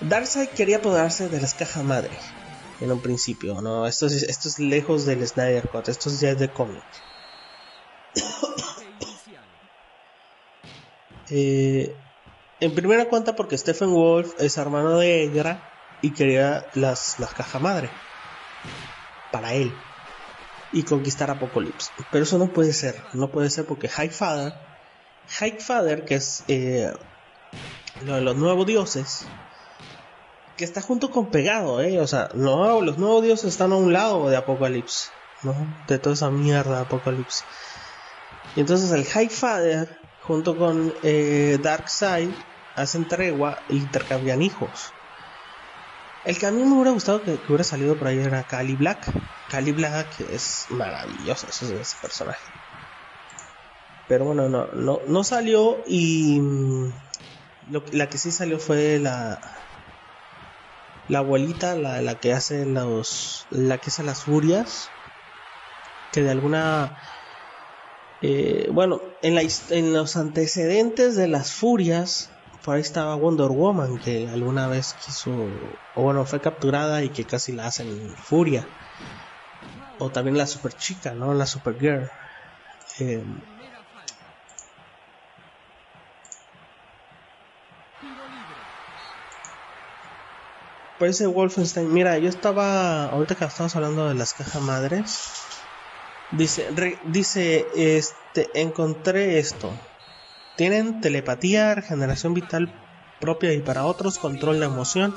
[0.00, 2.10] Darkseid quería apoderarse de las cajas madre
[2.80, 3.86] en un principio, ¿no?
[3.86, 6.84] Esto es, esto es lejos del Snyder Cut, esto ya es de cómic.
[11.30, 11.94] Eh,
[12.58, 15.62] en primera cuenta porque Stephen Wolf es hermano de Egra
[16.00, 17.90] y quería las, las cajas madre
[19.30, 19.70] para él
[20.72, 21.90] y conquistar Apocalypse.
[22.10, 24.54] Pero eso no puede ser, no puede ser porque High Father,
[25.28, 26.92] High Father, que es eh,
[28.04, 29.26] lo de los nuevos dioses,
[30.56, 32.00] que está junto con pegado, ¿eh?
[32.00, 35.10] O sea, no, los nuevos dioses están a un lado de Apocalipsis,
[35.42, 35.54] ¿no?
[35.86, 37.44] De toda esa mierda de Apocalipsis.
[38.56, 39.88] Y entonces el High Father,
[40.22, 42.30] junto con eh, Darkseid,
[42.74, 44.92] hacen tregua e intercambian hijos.
[46.24, 49.10] El que a mí me hubiera gustado que, hubiera salido por ahí era Cali Black.
[49.48, 52.57] Cali Black es maravilloso ese, ese personaje.
[54.08, 56.92] Pero bueno, no, no, no salió y mm,
[57.92, 59.38] la que sí salió fue la,
[61.08, 64.88] la abuelita, la, la que hace los, la que hace las furias,
[66.10, 66.96] que de alguna,
[68.22, 72.30] eh, bueno, en, la, en los antecedentes de las furias,
[72.64, 77.26] por ahí estaba Wonder Woman, que alguna vez quiso, o bueno, fue capturada y que
[77.26, 77.88] casi la hacen
[78.24, 78.66] furia.
[79.98, 81.34] O también la super chica, ¿no?
[81.34, 82.08] La super girl.
[83.00, 83.22] Eh,
[90.98, 95.32] Pues ese Wolfenstein, mira, yo estaba, ahorita que estábamos hablando de las cajas madres,
[96.32, 96.70] dice,
[97.04, 99.72] dice, este, encontré esto.
[100.56, 102.74] Tienen telepatía, regeneración vital
[103.20, 105.14] propia y para otros, control de emoción,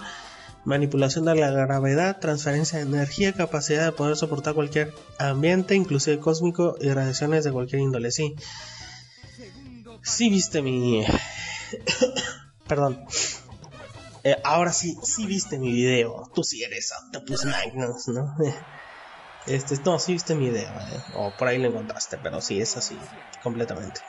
[0.65, 6.75] manipulación de la gravedad, transferencia de energía, capacidad de poder soportar cualquier ambiente, inclusive cósmico,
[6.79, 8.11] y radiaciones de cualquier índole.
[8.11, 8.36] Sí,
[10.03, 11.03] sí viste mi...
[12.67, 13.03] Perdón.
[14.24, 16.30] Eh, ahora sí, sí viste mi video.
[16.34, 18.36] Tú sí eres Octopus Magnus, ¿no?
[19.43, 21.03] Este, no, sí viste mi video, ¿eh?
[21.13, 23.01] O por ahí lo encontraste, pero sí, es así,
[23.41, 24.01] completamente.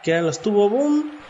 [0.00, 1.22] Quedan los Tubo Boom.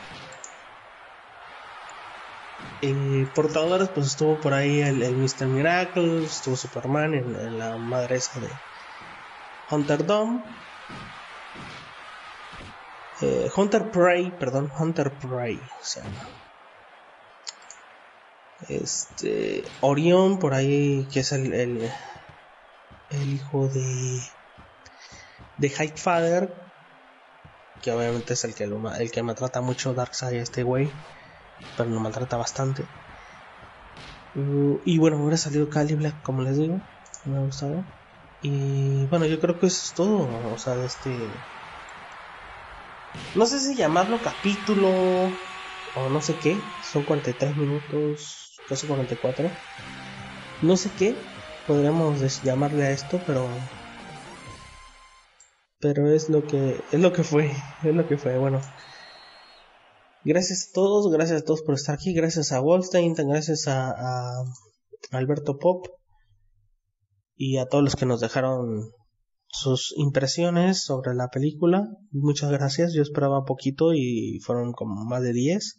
[2.80, 5.48] Y portadores, pues estuvo por ahí el, Mr.
[5.48, 8.60] Miracle, estuvo Superman en, la madre esa de
[9.70, 10.42] Hunter Dome.
[13.22, 15.60] Eh, Hunter Prey, perdón, Hunter Prey
[18.68, 21.88] Este, Orión, por ahí, que es el, el,
[23.32, 24.20] hijo de,
[25.56, 26.52] de Father,
[27.80, 30.90] que obviamente es el que, lo, el que maltrata mucho Darkseid, este güey,
[31.76, 32.84] pero lo maltrata bastante.
[34.84, 36.80] Y bueno, hubiera salido Cali como les digo,
[37.24, 37.84] me ha gustado.
[38.40, 41.30] Y bueno, yo creo que eso es todo, o sea, de este
[43.34, 44.88] no sé si llamarlo capítulo
[45.96, 46.58] o no sé qué.
[46.82, 49.50] Son 43 minutos, casi 44.
[50.62, 51.16] No sé qué
[51.66, 53.48] podríamos llamarle a esto, pero
[55.80, 57.50] pero es lo que es lo que fue,
[57.82, 58.38] es lo que fue.
[58.38, 58.60] Bueno,
[60.24, 64.44] gracias a todos, gracias a todos por estar aquí, gracias a Wallstein, gracias a, a
[65.10, 65.86] Alberto Pop
[67.36, 68.92] y a todos los que nos dejaron
[69.52, 71.88] sus impresiones sobre la película.
[72.10, 75.78] Muchas gracias, yo esperaba poquito y fueron como más de 10.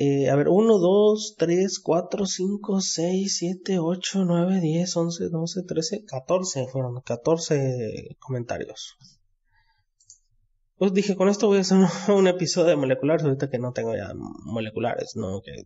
[0.00, 5.62] Eh, a ver, 1, 2, 3, 4, 5, 6, 7, 8, 9, 10, 11, 12,
[5.64, 6.68] 13, 14.
[6.68, 8.96] Fueron 14 comentarios.
[10.76, 11.78] Pues dije, con esto voy a hacer
[12.14, 14.12] un, episodio de moleculares, ahorita que no tengo ya
[14.44, 15.40] moleculares, ¿no?
[15.42, 15.64] Que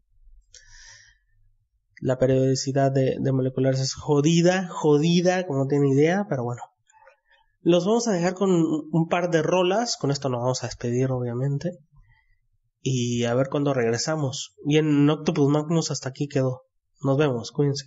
[2.02, 6.62] la periodicidad de, moleculares es jodida, jodida, como no tiene idea, pero bueno.
[7.60, 11.12] Los vamos a dejar con un par de rolas, con esto nos vamos a despedir
[11.12, 11.78] obviamente.
[12.80, 14.56] Y a ver cuándo regresamos.
[14.66, 16.62] Y en Octopus Magnus hasta aquí quedó.
[17.02, 17.86] Nos vemos, cuídense.